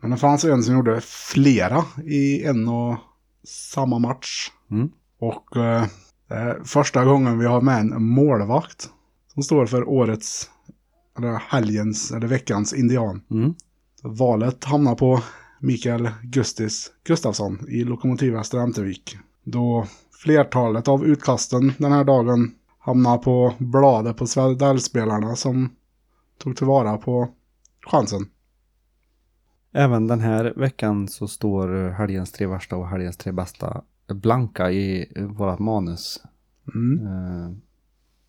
[0.00, 2.96] Men det fanns en som gjorde flera i en och
[3.44, 4.50] samma match.
[4.70, 4.90] Mm.
[5.20, 5.84] Och eh,
[6.28, 8.90] det är första gången vi har med en målvakt
[9.34, 10.50] som står för årets,
[11.18, 13.22] eller helgens, eller veckans indian.
[13.30, 13.54] Mm.
[14.02, 15.22] Valet hamnar på
[15.60, 19.16] Mikael Gustis Gustafsson i Lokomotiv Västra Ämtervik.
[19.44, 19.86] Då
[20.22, 22.54] flertalet av utkasten den här dagen
[22.88, 25.70] hamnar på bladet på Svedell-spelarna som
[26.38, 27.28] tog tillvara på
[27.86, 28.26] chansen.
[29.72, 35.12] Även den här veckan så står helgens tre värsta och helgens tre bästa blanka i
[35.28, 36.22] vårat manus.
[36.74, 37.06] Mm.
[37.06, 37.50] Eh,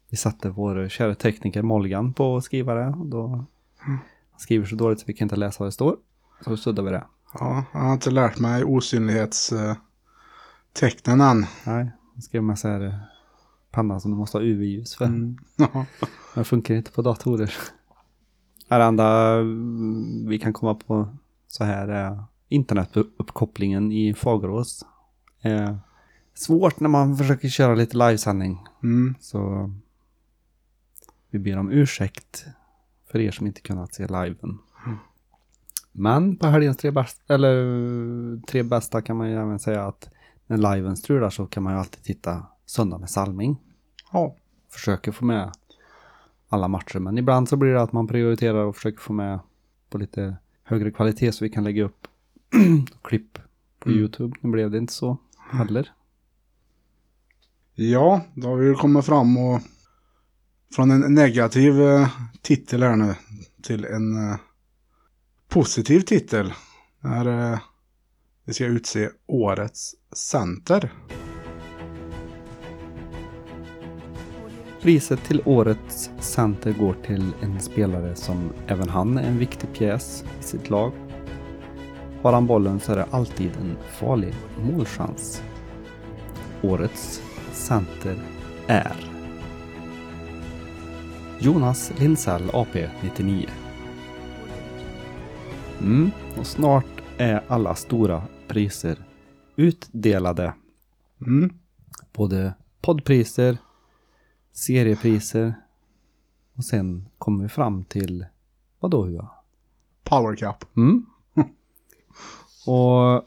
[0.09, 2.87] Vi satte vår kära tekniker Molgan på att skriva det.
[2.87, 3.45] Och då
[3.77, 3.97] han
[4.37, 5.97] skriver så dåligt så vi kan inte läsa vad det står.
[6.41, 7.03] Så suddar vi det.
[7.33, 11.45] Ja, jag har inte lärt mig osynlighetstecknen än.
[11.65, 12.99] Nej, han skrev med så här
[13.71, 15.35] eh, panna som du måste ha UV-ljus för.
[15.55, 15.85] Ja.
[16.35, 17.53] Det funkar inte på datorer.
[18.67, 21.09] Det enda mm, vi kan komma på
[21.47, 24.85] så här är internetuppkopplingen i Fagerås.
[25.41, 25.79] Är
[26.33, 28.65] svårt när man försöker köra lite livesändning.
[28.83, 29.15] Mm.
[29.19, 29.71] Så
[31.29, 32.45] vi ber om ursäkt
[33.11, 34.59] för er som inte kunnat se liven.
[35.91, 40.09] Men på helgens tre bästa, eller tre bästa kan man ju även säga att
[40.47, 43.57] när liven strular så kan man ju alltid titta söndag med salming.
[44.11, 44.35] ja.
[44.71, 45.51] Försöker få med
[46.49, 49.39] alla matcher, men ibland så blir det att man prioriterar och försöker få med
[49.89, 52.07] på lite högre kvalitet så vi kan lägga upp
[53.03, 53.39] klipp
[53.79, 54.37] på YouTube.
[54.41, 55.17] Nu blev det inte så
[55.51, 55.91] heller.
[57.75, 59.61] Ja, då har vi kommit fram och
[60.75, 62.09] från en negativ eh,
[62.41, 63.15] titel här nu
[63.61, 64.37] till en eh,
[65.47, 66.53] positiv titel.
[66.99, 67.59] När eh,
[68.45, 70.93] vi ska utse årets center.
[74.81, 80.23] Priset till årets center går till en spelare som även han är en viktig pjäs
[80.39, 80.91] i sitt lag.
[82.21, 85.43] Har han bollen så är det alltid en farlig målchans.
[86.61, 88.15] Årets center
[88.67, 88.95] är
[91.39, 93.47] Jonas Lindsell AP 99.
[95.81, 98.97] Mm, och snart är alla stora priser
[99.55, 100.53] utdelade.
[101.21, 101.53] Mm.
[102.13, 103.57] Både poddpriser,
[104.59, 105.53] seriepriser
[106.55, 108.25] och sen kommer vi fram till
[108.79, 109.29] vad då Hua?
[110.03, 110.77] Power Cup.
[110.77, 111.05] Mm.
[112.67, 113.25] och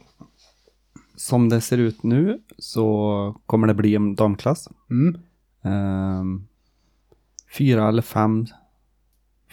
[1.16, 4.68] som det ser ut nu så kommer det bli en damklass.
[4.90, 5.18] Mm.
[5.62, 6.46] Ehm,
[7.58, 8.46] fyra eller fem,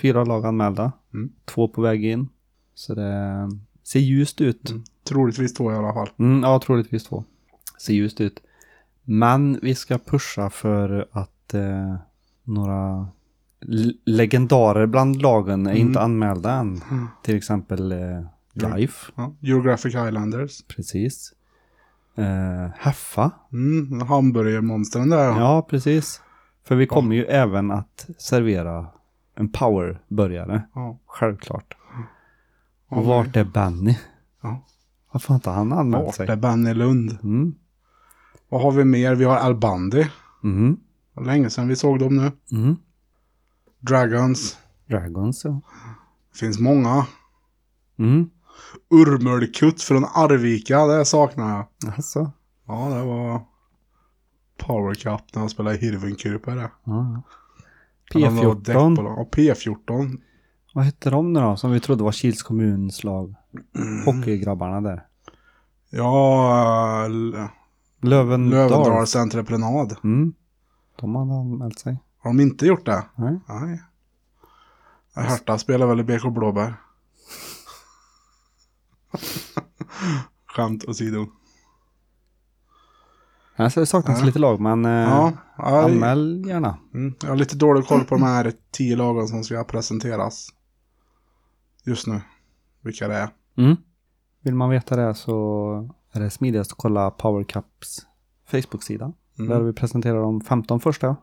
[0.01, 0.91] fyra lag anmälda.
[1.13, 1.33] Mm.
[1.45, 2.29] Två på väg in.
[2.73, 3.49] Så det
[3.83, 4.73] ser ljust ut.
[5.03, 6.09] Troligtvis två i alla fall.
[6.17, 7.23] Mm, ja, troligtvis två.
[7.79, 8.39] Ser ljust ut.
[9.03, 11.95] Men vi ska pusha för att eh,
[12.43, 13.07] några
[14.05, 16.81] legendarer bland lagen är inte anmälda än.
[17.23, 18.21] Till exempel eh,
[18.53, 19.33] Life, Ja.
[19.39, 20.63] Geographic Highlanders.
[20.67, 21.33] precis.
[22.15, 24.01] Eh, Heffa, Mm.
[24.01, 25.27] Hamburgermonstren där.
[25.39, 26.21] ja precis.
[26.63, 28.87] För vi kommer ju även att servera
[29.35, 30.99] en powerburgare, Ja.
[31.05, 31.77] självklart.
[32.89, 33.97] Ja, Och vart är Benny?
[34.41, 34.65] Ja.
[35.11, 36.27] Varför har inte han anmält Vart sig?
[36.29, 37.17] är Benny Lund?
[37.23, 37.53] Mm.
[38.49, 39.15] Vad har vi mer?
[39.15, 40.07] Vi har Albandi.
[40.43, 40.77] Mm.
[41.13, 42.31] Var Länge sedan vi såg dem nu.
[42.51, 42.75] Mm.
[43.79, 44.57] Dragons.
[44.87, 45.61] Dragons, ja.
[46.35, 47.05] Finns många.
[47.99, 48.29] Mm.
[48.89, 51.93] Urmölkutt från Arvika, det saknar jag.
[51.95, 52.31] Alltså.
[52.67, 53.41] Ja, det var
[54.57, 55.77] Power Cup när han spelade
[56.55, 56.71] det.
[56.83, 57.21] Ja.
[58.13, 58.55] Han var P14.
[58.55, 59.19] däckbolag.
[59.19, 60.17] Ja, P14.
[60.73, 61.57] Vad hette de nu då?
[61.57, 63.35] Som vi trodde var Kils kommuns lag.
[64.05, 65.05] Hockeygrabbarna där.
[65.89, 67.07] Ja,
[68.01, 68.71] Lövendals.
[68.71, 69.95] Lövendals entreprenad.
[70.03, 70.33] Mm.
[70.99, 71.97] De har anmält sig.
[72.19, 73.05] Har de inte gjort det?
[73.15, 73.39] Nej.
[73.47, 73.83] Nej.
[75.15, 76.73] Herta spelar väl i BK Blåbär.
[80.45, 81.27] Skämt åsido.
[83.55, 86.77] Alltså, det saknas lite lag, men eh, Ja, ja, anmäl gärna.
[86.93, 90.49] mm, jag har lite dålig koll på de här tio lagen som ska presenteras.
[91.83, 92.21] Just nu.
[92.81, 93.29] Vilka det är.
[93.57, 93.75] Mm.
[94.41, 98.05] Vill man veta det så är det smidigast att kolla Power Cups
[98.51, 99.13] Facebook-sida.
[99.39, 99.49] Mm.
[99.49, 101.15] Där vi presenterar de 15 första.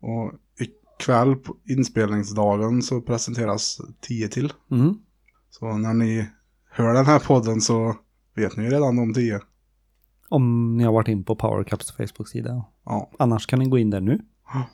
[0.00, 4.52] Och ikväll på inspelningsdagen så presenteras tio till.
[4.70, 4.94] Mm.
[5.50, 6.28] Så när ni
[6.70, 7.96] hör den här podden så
[8.34, 9.40] vet ni redan de tio.
[10.28, 12.64] Om ni har varit in på Power Cups Facebook-sida.
[12.84, 13.10] Ja.
[13.18, 14.20] Annars kan ni gå in där nu.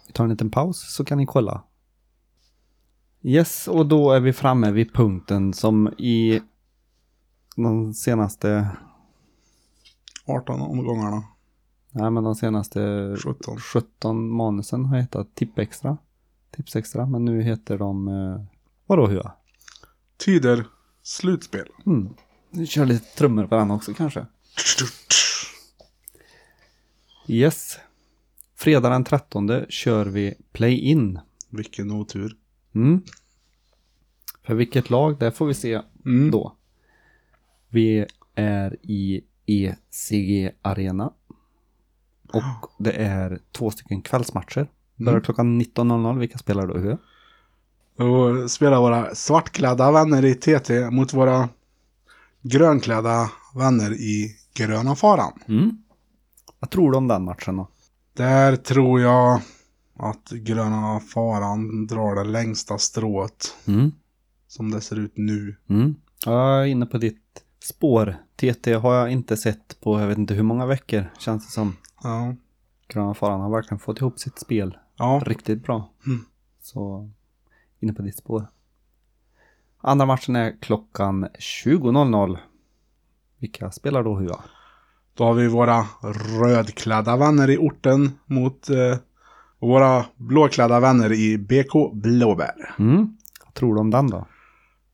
[0.06, 1.62] Vi tar en liten paus så kan ni kolla.
[3.22, 6.40] Yes, och då är vi framme vid punkten som i
[7.56, 8.68] de senaste,
[10.26, 11.24] 18 omgångarna.
[11.92, 12.81] Nej men de senaste
[13.24, 13.61] 17.
[13.61, 15.98] 17 manusen har hetat Tippextra.
[16.50, 18.44] Tipsextra, men nu heter de, eh,
[18.87, 19.33] vadå Hua?
[20.16, 20.66] Tyder
[21.02, 21.68] slutspel.
[21.87, 22.14] Mm.
[22.50, 24.26] Vi kör lite trummor på den också kanske.
[27.26, 27.78] Yes.
[28.57, 31.20] Fredag den 13 kör vi play-in.
[31.48, 32.37] Vilken otur.
[32.74, 33.02] Mm.
[34.42, 36.31] För vilket lag, det får vi se Mm.
[36.31, 36.57] då.
[37.68, 41.12] Vi är i ECG Arena.
[42.32, 44.68] Och det är två stycken kvällsmatcher.
[44.96, 46.18] Börjar klockan 19.00.
[46.18, 46.78] Vilka spelar då?
[46.78, 46.98] Hur?
[47.96, 51.48] Då spelar våra svartklädda vänner i TT mot våra
[52.42, 55.32] grönklädda vänner i gröna faran.
[55.48, 55.82] Mm.
[56.58, 57.68] Vad tror du om den matchen då?
[58.16, 59.40] Där tror jag
[59.98, 63.92] att gröna faran drar det längsta strået Mm.
[64.48, 65.56] som det ser ut nu.
[65.68, 65.94] Mm.
[66.26, 68.16] Jag är inne på ditt spår.
[68.36, 71.10] TT har jag inte sett på jag vet inte hur många veckor.
[71.18, 71.76] Känns det som.
[72.02, 72.34] Ja.
[72.88, 75.22] Gröna Faran har verkligen fått ihop sitt spel Ja.
[75.26, 75.90] riktigt bra.
[76.06, 76.24] Mm.
[76.60, 77.10] Så
[77.80, 78.46] inne på ditt spår.
[79.80, 82.38] Andra matchen är klockan 20.00.
[83.38, 84.40] Vilka spelar då Hua?
[85.14, 85.86] Då har vi våra
[86.40, 88.96] rödklädda vänner i orten mot eh,
[89.58, 92.74] våra blåklädda vänner i BK Blåbär.
[92.78, 93.16] Mm.
[93.44, 94.26] Vad tror du om den då?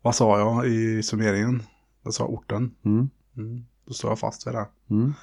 [0.03, 1.63] Vad sa jag i summeringen?
[2.03, 2.75] Jag sa orten.
[2.85, 3.11] Mm.
[3.37, 3.65] Mm.
[3.85, 4.67] Då står jag fast vid det.
[4.91, 5.15] Mm.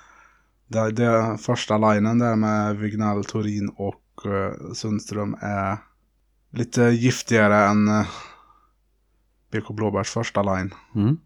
[0.68, 5.78] Det, det första linen där med Vignal, Torin och eh, Sundström är
[6.50, 8.08] lite giftigare än eh,
[9.52, 10.74] BK Blåbärs första line.
[10.96, 11.18] Mm.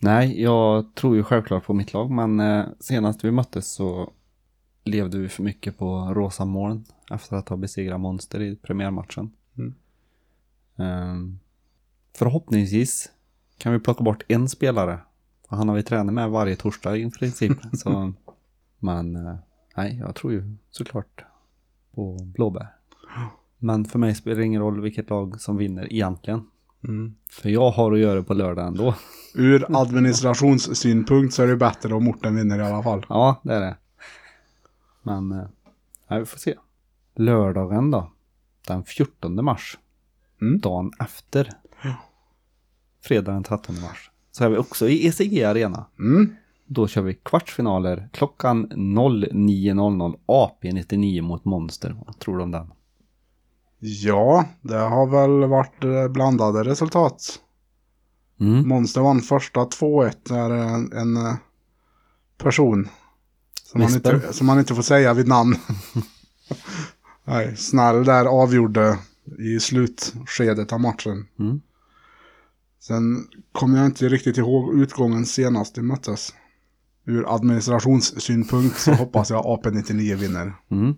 [0.00, 4.12] Nej, jag tror ju självklart på mitt lag, men eh, senast vi möttes så
[4.84, 9.32] levde vi för mycket på rosa moln efter att ha besegrat Monster i premiärmatchen.
[9.58, 9.74] Mm.
[10.76, 11.38] Ehm,
[12.16, 13.10] förhoppningsvis
[13.58, 14.98] kan vi plocka bort en spelare.
[15.48, 17.58] Han har vi tränat med varje torsdag i princip.
[17.72, 18.12] så,
[18.82, 19.34] men eh,
[19.76, 21.24] nej, jag tror ju såklart
[21.94, 22.66] på blåbär.
[23.58, 26.46] Men för mig spelar det ingen roll vilket lag som vinner egentligen.
[26.84, 27.14] Mm.
[27.30, 28.94] För jag har att göra på lördag ändå.
[29.34, 33.06] Ur administrationssynpunkt så är det bättre om orten vinner i alla fall.
[33.08, 33.76] Ja, det är det.
[35.02, 35.46] Men, eh,
[36.08, 36.54] nej, vi får se.
[37.14, 38.12] Lördagen då.
[38.66, 39.78] Den 14 mars.
[40.40, 40.60] Mm.
[40.60, 41.50] Dagen efter.
[43.04, 44.10] Fredag den 13 mars.
[44.32, 45.86] Så är vi också i ECG Arena.
[45.98, 46.36] Mm.
[46.66, 51.96] Då kör vi kvartsfinaler klockan 09.00 AP99 mot Monster.
[52.06, 52.72] Vad tror du om den?
[53.78, 57.40] Ja, det har väl varit eh, blandade resultat.
[58.40, 58.68] Mm.
[58.68, 61.34] Monster vann första 2-1 där en, en eh,
[62.38, 62.88] person
[63.72, 65.56] som man, inte, som man inte får säga vid namn.
[67.24, 68.98] Nej, Snäll där avgjorde
[69.38, 71.26] i slutskedet av matchen.
[71.38, 71.60] Mm.
[72.80, 76.34] Sen kommer jag inte riktigt ihåg utgången senast de möttes.
[77.04, 80.52] Ur administrationssynpunkt så hoppas jag AP99 vinner.
[80.70, 80.94] Mm.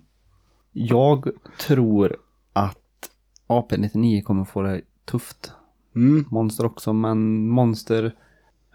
[0.73, 1.29] Jag
[1.61, 2.17] tror
[2.53, 2.79] att
[3.49, 5.53] AP99 kommer få det tufft.
[5.97, 8.15] Mm, Monster också, men Monster...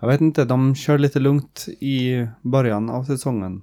[0.02, 3.62] Jag vet inte, de kör lite lugnt i början av säsongen.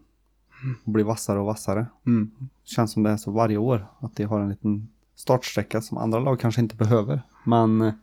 [0.84, 1.86] Och blir vassare och vassare.
[2.06, 2.30] mm,
[2.64, 3.86] Känns som det är så varje år.
[4.00, 7.22] Att de har en liten startsträcka som andra lag kanske inte behöver.
[7.44, 7.94] Men eh,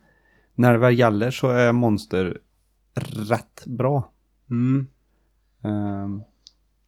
[0.54, 2.38] när det väl gäller så är Monster
[3.28, 4.10] rätt bra.
[4.50, 4.86] mm.
[5.64, 6.22] Ehm,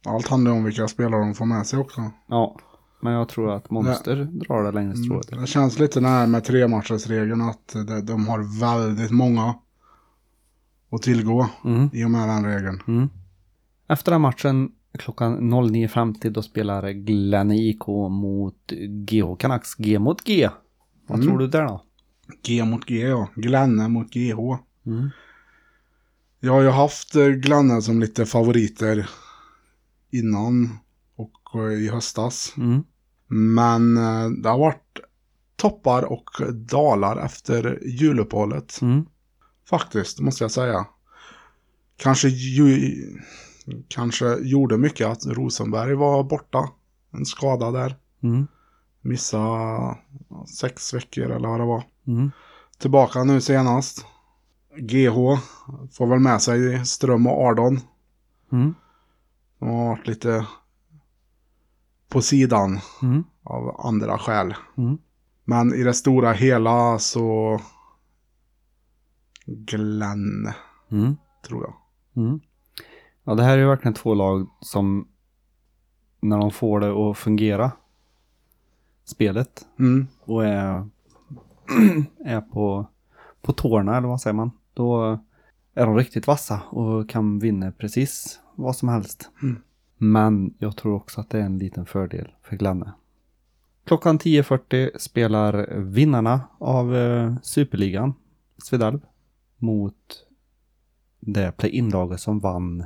[0.05, 2.11] Allt handlar om vilka spelare de får med sig också.
[2.27, 2.59] ja,
[3.01, 5.27] men jag tror att Monster drar det längre strået.
[5.41, 9.55] Det känns lite när med tre matchersregeln att de, de har väldigt många
[10.91, 11.89] att tillgå Mm.
[11.93, 12.81] i och med den regeln.
[12.87, 13.09] Mm.
[13.87, 19.75] Efter den matchen klockan 09.50 då spelar Glenn IK mot GH Canucks.
[19.75, 20.49] G mot G.
[21.07, 21.81] Vad tror du där då?
[22.43, 23.27] G mot G ja.
[23.35, 24.39] Glenne mot GH.
[24.85, 25.09] Mm.
[26.39, 29.09] Jag har ju haft eh, Glenne som lite favoriter
[30.11, 30.77] innan
[31.15, 32.53] och eh, i höstas.
[32.57, 32.83] Mm.
[33.27, 34.99] Men eh, det har varit
[35.55, 38.81] toppar och dalar efter juluppehållet.
[38.81, 39.05] Mm.
[39.69, 40.85] Faktiskt, måste jag säga.
[41.97, 42.93] Kanske, ju,
[43.87, 46.69] kanske gjorde mycket att Rosenberg var borta.
[47.11, 47.95] En skada där.
[48.23, 48.47] Mm.
[49.01, 49.57] Missa
[50.59, 51.83] sex veckor eller vad det var.
[52.07, 52.31] Mm.
[52.79, 54.05] Tillbaka nu senast.
[54.79, 55.39] GH
[55.91, 57.79] får väl med sig Ström och Ardon.
[58.51, 58.73] Mm.
[59.59, 60.47] De har varit lite
[62.09, 63.23] på sidan Mm.
[63.43, 64.55] av andra skäl.
[64.77, 64.97] Mm.
[65.43, 67.59] Men i det stora hela så
[69.45, 70.51] Glenn,
[70.91, 71.15] Mm.
[71.47, 71.73] tror jag.
[72.25, 72.39] Mm.
[73.23, 75.07] Ja, det här är ju verkligen två lag som
[76.21, 77.71] när de får det att fungera
[79.03, 80.07] spelet Mm.
[80.25, 80.89] och är,
[82.25, 82.87] är på,
[83.41, 84.51] på tårna eller vad säger man?
[84.77, 85.19] Då
[85.73, 89.29] är de riktigt vassa och kan vinna precis vad som helst.
[89.41, 89.61] Mm.
[89.97, 92.93] Men jag tror också att det är en liten fördel för Glenne.
[93.83, 98.13] Klockan 10.40 spelar vinnarna av eh, Superligan,
[98.57, 98.99] Svedalv,
[99.57, 100.25] mot
[101.19, 102.85] det play-in-laget som vann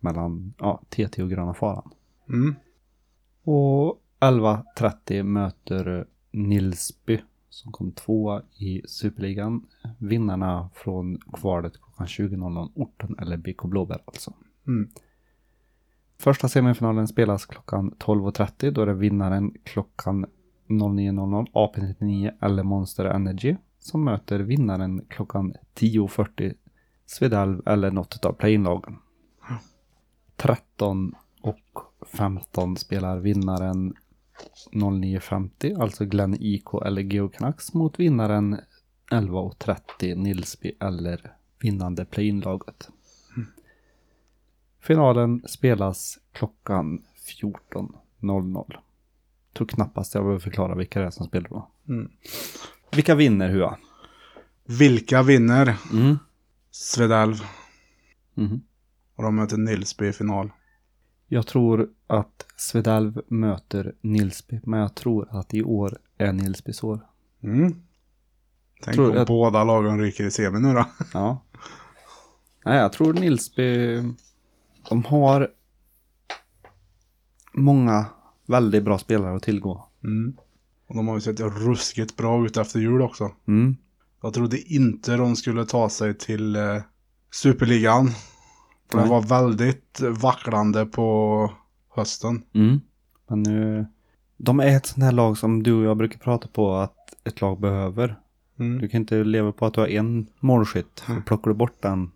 [0.00, 1.90] mellan ja, TT och Gröna Faran.
[2.28, 2.54] Mm.
[3.42, 7.20] Och 11.30 möter Nilsby
[7.52, 9.66] som kom tvåa i Superligan.
[9.98, 14.32] Vinnarna från kvalet klockan 20.00 Orten eller BK Blåbär alltså.
[14.66, 14.88] Mm.
[16.18, 20.26] Första semifinalen spelas klockan 12.30 då är det vinnaren klockan
[20.68, 26.54] 09.00 AP99 eller Monster Energy som möter vinnaren klockan 10.40
[27.06, 28.98] Svedalv eller något av play-in-lagen.
[30.36, 33.94] 13 och 15 spelar vinnaren
[34.72, 38.60] 09.50, alltså Glenn IK eller Geo Canucks mot vinnaren
[39.10, 42.88] 11.30 Nilsby eller vinnande play-in-laget.
[44.80, 47.02] Finalen spelas klockan
[47.40, 48.76] 14.00.
[49.52, 51.68] Tror knappast jag behöver förklara vilka det är som spelar då.
[51.88, 52.10] Mm.
[52.92, 53.78] Vilka vinner Hua?
[54.64, 55.76] Vilka vinner?
[55.92, 56.18] Mm.
[56.70, 57.36] Svedalv.
[58.34, 58.62] Mhm.
[59.16, 60.50] Och de möter Nilsby i final.
[61.34, 67.00] Jag tror att Svedalv möter Nilsby, men jag tror att i år är Nilsbys år.
[67.42, 67.74] Mm.
[68.82, 70.84] Tänk Tror om jag- båda lagen ryker i semi nu då.
[71.12, 71.42] Ja.
[72.64, 73.96] Nej, jag tror Nilsby,
[74.88, 75.48] de har
[77.52, 78.06] många
[78.46, 79.88] väldigt bra spelare att tillgå.
[80.04, 80.36] Mm.
[80.86, 83.30] Och de har ju sett ruskigt bra ut efter jul också.
[83.48, 83.76] Mm.
[84.22, 86.82] Jag trodde inte de skulle ta sig till eh,
[87.30, 88.10] Superligan.
[88.92, 89.10] För de Nej.
[89.10, 91.50] var väldigt vacklande på
[91.88, 92.42] hösten.
[92.52, 92.80] Mm.
[93.28, 93.86] Men nu,
[94.36, 97.40] de är ett sånt här lag som du och jag brukar prata på att ett
[97.40, 98.16] lag behöver.
[98.58, 98.78] Mm.
[98.78, 101.04] Du kan inte leva på att du har en målskytt.
[101.18, 102.10] Och plockar du bort den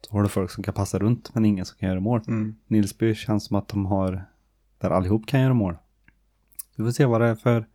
[0.00, 2.20] så har du folk som kan passa runt men ingen som kan göra mål.
[2.28, 2.56] Mm.
[2.66, 4.24] Nilsby känns som att de har
[4.78, 5.76] där allihop kan göra mål.
[6.76, 7.66] Vi får se vad det är för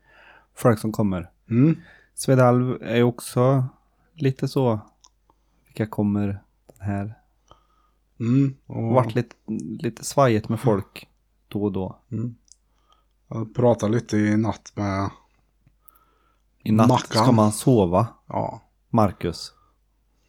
[0.55, 1.29] folk som kommer.
[1.49, 1.77] Mm.
[2.15, 3.65] Svedalv är ju också
[4.13, 4.79] lite så.
[5.65, 6.27] Vilka kommer
[6.77, 7.13] den här?
[8.19, 8.55] Mm.
[8.65, 9.35] Och Vart lite,
[9.79, 11.07] lite svajigt med folk
[11.47, 11.99] då och då.
[12.11, 12.35] Mm.
[13.27, 15.09] Jag pratade lite i natt med,
[16.63, 17.23] I natt Mackan.
[17.23, 19.53] ska man sova, ja, Marcus.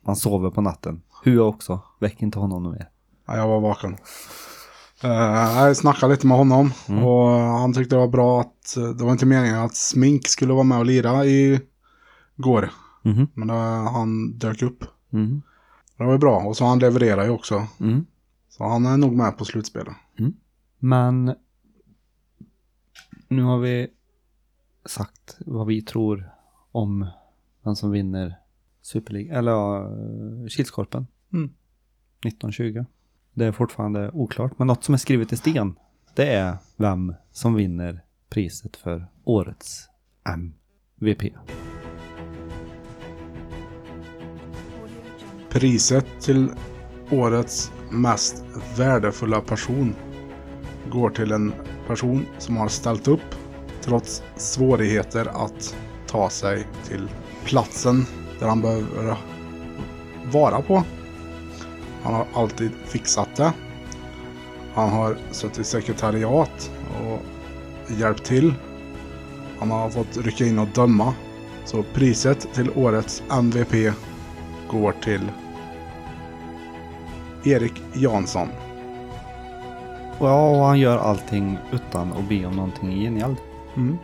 [0.00, 1.02] Man sover på natten.
[1.24, 1.80] Hua också.
[2.00, 2.88] Väck inte honom nu mer.
[3.26, 3.96] ja, jag var vaken.
[5.02, 5.10] Eh,
[5.64, 7.04] jag snackade lite med honom Mm.
[7.04, 10.62] och han tyckte det var bra att det var inte meningen att Smink skulle vara
[10.64, 11.60] med och lira i
[12.36, 12.70] går.
[13.02, 13.28] Mhm.
[13.34, 14.84] Men eh, han dök upp.
[15.12, 15.42] Mm.
[15.98, 17.66] Det var ju bra och så han levererar ju också.
[17.80, 18.06] Mm.
[18.48, 19.94] Så han är nog med på slutspelet.
[20.78, 21.34] Men
[23.28, 23.88] nu har vi
[24.84, 26.30] sagt vad vi tror
[26.72, 27.06] om
[27.64, 28.38] vem som vinner
[28.82, 29.90] Superliga, eller ja,
[30.48, 31.06] Kilskorpen.
[31.32, 31.50] Mm.
[32.26, 32.84] 1920.
[33.34, 35.74] Det är fortfarande oklart, men något som är skrivet i sten,
[36.14, 39.88] det är vem som vinner priset för årets
[40.34, 41.32] MVP.
[45.58, 46.50] Priset till
[47.10, 48.44] årets mest
[48.76, 49.94] värdefulla person
[50.90, 51.52] går till en
[51.86, 53.34] person som har ställt upp
[53.82, 57.08] trots svårigheter att ta sig till
[57.44, 58.06] platsen
[58.40, 59.16] där han behöver
[60.32, 60.82] vara på.
[62.02, 63.52] Han har alltid fixat det.
[64.74, 66.70] Han har suttit i sekretariat
[67.04, 67.22] och
[67.98, 68.54] hjälpt till.
[69.58, 71.14] Han har fått rycka in och döma.
[71.64, 73.94] Så priset till årets MVP
[74.70, 75.30] går till
[77.44, 78.48] Erik Jansson.
[80.20, 83.36] Ja, och han gör allting utan att be om någonting i gengäld.
[83.76, 83.96] Mm.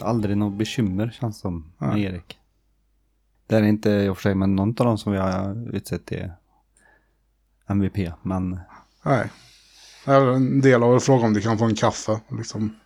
[0.00, 2.02] Aldrig något bekymmer känns som med Nej.
[2.04, 2.38] Erik.
[3.46, 6.06] Det är inte i och för sig med någon av dem som vi har utsett
[6.06, 6.30] till
[7.66, 8.60] MVP, men
[9.04, 9.30] Nej.
[10.06, 12.20] Eller En del av er frågar om de kan få en kaffe.
[12.28, 12.76] Liksom.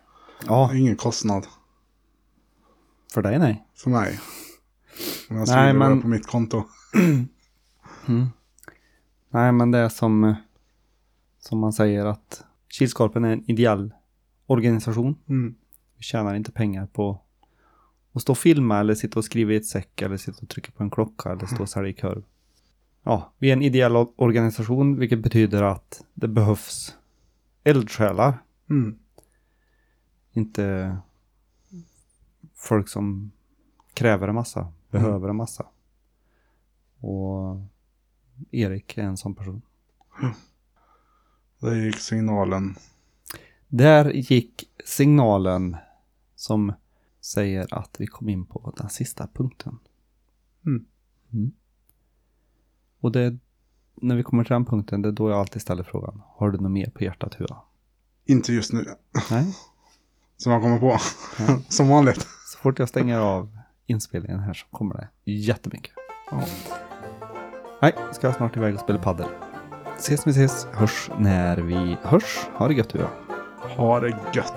[0.47, 1.47] ja, Ingen kostnad
[3.13, 3.65] för dig nej.
[3.75, 4.19] för mig.
[5.29, 6.63] Om jag Nej, men- det på mitt konto.
[9.37, 10.35] Nej, men det är som,
[11.39, 13.93] som man säger att Kilskorpen är en ideell
[14.45, 15.15] organisation.
[15.29, 15.55] Mm.
[15.97, 17.21] Vi tjänar inte pengar på
[18.13, 20.71] att stå och filma eller sitta och skriva i ett säck eller sitta och trycka
[20.71, 22.23] på en klocka eller stå och sälja korv.
[23.03, 26.97] Ja, vi är en ideell organisation vilket betyder att det behövs
[27.63, 28.37] eldsjälar.
[28.69, 28.99] Mm.
[30.33, 30.97] Inte
[32.55, 33.31] folk som
[33.93, 35.65] kräver en massa, behöver en massa.
[36.99, 37.61] Och
[38.51, 39.61] Erik är en sån person.
[41.59, 42.75] Där gick signalen.
[43.67, 45.77] Där gick signalen
[46.35, 46.73] som
[47.21, 49.79] säger att vi kom in på den sista punkten.
[50.65, 50.85] Mm.
[51.33, 51.51] Mm.
[52.99, 53.37] Och det,
[53.95, 56.21] när vi kommer till den punkten, det är då jag alltid ställer frågan.
[56.25, 57.61] Har du något mer på hjärtat Hua?
[58.25, 58.85] Inte just nu.
[59.31, 59.55] Nej,
[60.37, 60.97] Som jag kommer på.
[61.69, 62.27] Som vanligt.
[62.47, 65.91] så fort jag stänger av inspelningen här så kommer det jättemycket.
[66.31, 66.43] Ja.
[67.79, 69.27] Nej, ska jag snart iväg och spela paddel.
[69.97, 72.47] Ses vi ses, hörs när vi hörs.
[72.53, 72.99] Ha det gött du
[73.77, 74.53] Ha det gött.